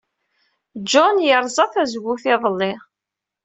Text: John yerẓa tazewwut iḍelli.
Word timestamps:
John 0.91 1.15
yerẓa 1.25 1.65
tazewwut 1.73 2.23
iḍelli. 2.33 2.73